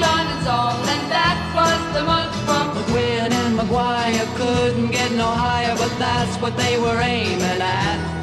John 0.00 0.26
and 0.26 0.48
all, 0.48 0.76
and 0.92 1.04
that 1.12 1.36
was 1.56 1.80
the 1.96 2.02
month 2.04 2.34
from 2.46 2.64
McGuinn 2.76 3.30
and 3.30 3.58
McGuire 3.58 4.36
couldn't 4.36 4.90
get 4.90 5.12
no 5.12 5.26
higher, 5.26 5.74
but 5.76 5.92
that's 5.98 6.40
what 6.40 6.56
they 6.56 6.78
were 6.78 7.00
aiming 7.00 7.60
at. 7.60 8.15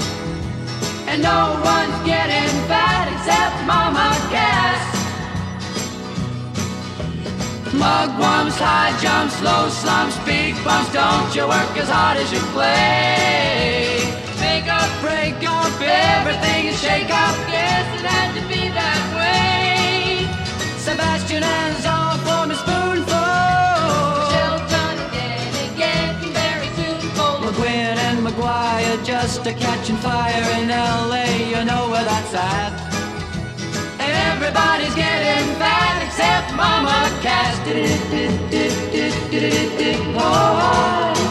And 1.13 1.21
no 1.21 1.61
one's 1.63 1.99
getting 2.07 2.49
fat 2.65 3.05
except 3.13 3.53
Mama 3.69 4.17
Cass. 4.33 4.81
Mugwumps, 7.69 8.57
high 8.57 8.97
jumps, 8.99 9.39
low 9.43 9.69
slumps, 9.69 10.17
big 10.25 10.55
bumps. 10.63 10.91
Don't 10.91 11.29
you 11.35 11.47
work 11.47 11.77
as 11.77 11.87
hard 11.87 12.17
as 12.17 12.31
you 12.33 12.39
play? 12.49 14.09
Make 14.41 14.65
up, 14.65 14.89
break 15.05 15.37
up, 15.47 15.79
everything 15.79 16.73
is 16.73 16.81
shake 16.81 17.11
up. 17.11 17.35
Guess 17.45 17.85
it 17.99 18.05
had 18.09 18.33
to 18.33 18.41
be 18.49 18.69
that 18.73 19.03
way. 19.13 20.25
Sebastian 20.79 21.43
and 21.43 21.85
off 21.85 22.02
just 29.35 29.47
a 29.47 29.53
catching 29.53 29.95
fire 29.97 30.61
in 30.61 30.67
LA. 30.69 31.25
You 31.49 31.65
know 31.65 31.89
where 31.89 32.03
that's 32.03 32.33
at. 32.35 32.73
And 33.99 34.13
everybody's 34.31 34.93
getting 34.93 35.55
fat 35.55 36.03
except 36.05 36.53
Mama 36.55 37.09
Cass. 37.23 37.57
Oh, 40.15 41.13
oh. 41.17 41.22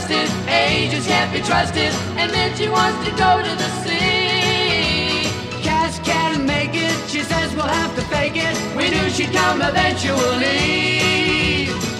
Disgusted. 0.00 0.48
Agents 0.48 1.06
can't 1.06 1.32
be 1.32 1.40
trusted. 1.40 1.92
And 2.18 2.30
then 2.30 2.54
she 2.56 2.68
wants 2.68 2.98
to 3.08 3.10
go 3.16 3.40
to 3.42 3.52
the 3.56 3.68
sea. 3.82 5.24
Cass 5.62 5.98
can't 6.00 6.44
make 6.44 6.70
it. 6.74 6.94
She 7.08 7.20
says 7.22 7.54
we'll 7.54 7.64
have 7.64 7.94
to 7.96 8.02
fake 8.02 8.36
it. 8.36 8.54
We 8.76 8.90
knew 8.90 9.08
she'd 9.10 9.32
come 9.32 9.62
eventually. 9.62 10.52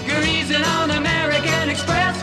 Greasing 0.05 0.62
on 0.62 0.90
American 0.90 1.70
Express. 1.70 2.16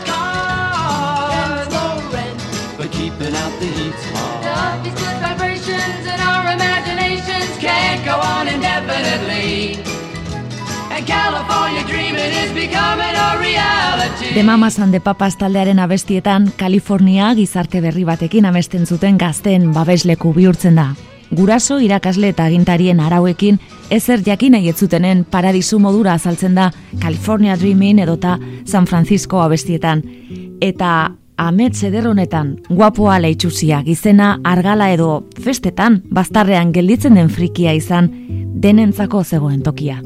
Low 1.74 1.98
rent, 2.12 2.38
But 2.78 2.90
keeping 2.92 3.34
out 3.34 3.52
the 3.58 3.66
heat's 3.66 4.04
hard. 4.12 4.44
love 4.44 4.84
these 4.84 4.94
good 4.94 5.18
vibrations 5.26 6.06
and 6.06 6.20
our 6.22 6.52
imaginations 6.52 7.58
Can't 7.58 8.04
go 8.04 8.14
on 8.20 8.46
indefinitely. 8.48 9.93
The 14.34 14.42
Mamas 14.44 14.78
and 14.78 14.92
the 14.92 15.00
Papas 15.00 15.36
taldearen 15.36 15.78
abestietan, 15.78 16.52
Kalifornia 16.56 17.32
gizarte 17.34 17.80
berri 17.80 18.04
batekin 18.04 18.46
amesten 18.46 18.86
zuten 18.86 19.18
gazten 19.18 19.72
babesleku 19.74 20.32
bihurtzen 20.34 20.78
da. 20.78 20.94
Guraso 21.34 21.80
irakasle 21.82 22.30
eta 22.30 22.46
agintarien 22.46 23.00
arauekin 23.00 23.58
ezer 23.90 24.22
jakin 24.22 24.54
nahi 24.54 24.68
ez 24.70 24.76
zutenen 24.78 25.24
paradisu 25.24 25.80
modura 25.82 26.14
azaltzen 26.14 26.54
da 26.54 26.70
California 27.02 27.56
Dreaming 27.56 27.98
edota 28.06 28.38
San 28.64 28.86
Francisco 28.86 29.42
abestietan. 29.42 30.02
Eta 30.60 31.10
Amet 31.36 31.82
eder 31.82 32.06
honetan, 32.06 32.60
guapoa 32.68 33.18
leitxusia, 33.18 33.82
gizena 33.82 34.36
argala 34.44 34.92
edo 34.94 35.24
festetan, 35.42 36.04
baztarrean 36.06 36.70
gelditzen 36.72 37.18
den 37.18 37.28
frikia 37.28 37.74
izan, 37.74 38.12
denentzako 38.62 39.24
zegoen 39.24 39.62
tokia. 39.62 39.98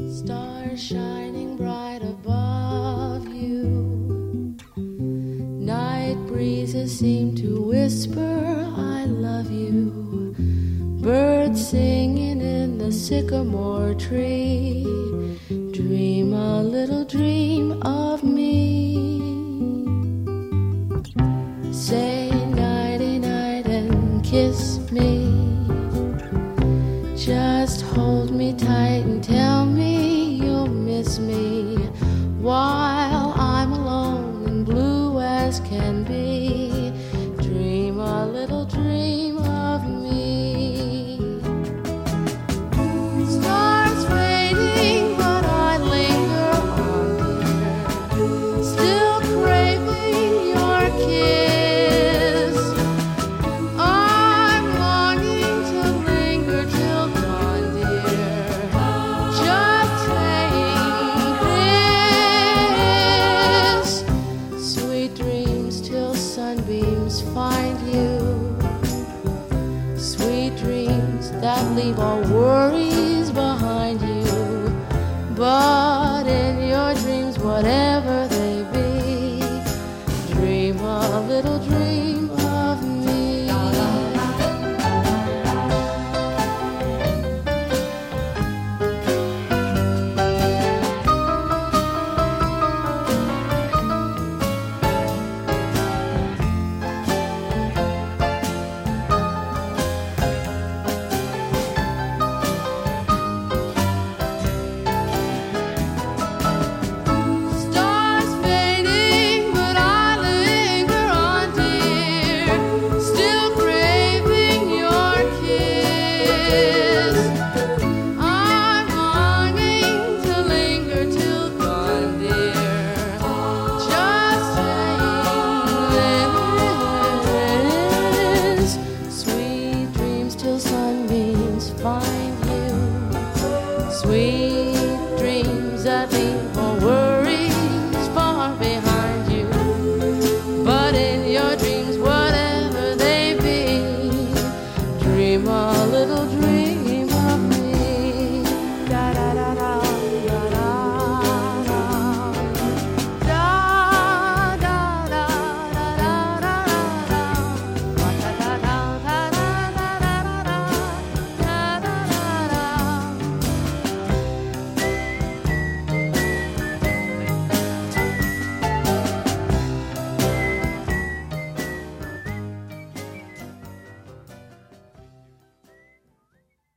Shining 0.79 1.57
bright 1.57 1.99
above 2.01 3.27
you. 3.27 4.55
Night 4.77 6.15
breezes 6.25 6.97
seem 6.97 7.35
to 7.35 7.61
whisper, 7.63 8.65
I 8.77 9.03
love 9.03 9.51
you. 9.51 10.33
Birds 11.01 11.67
singing 11.67 12.39
in 12.39 12.77
the 12.77 12.93
sycamore 12.93 13.93
tree. 13.95 14.85
Dream 15.73 16.31
a 16.31 16.63
little 16.63 17.03
dream 17.03 17.83
of 17.83 18.23
me. 18.23 18.38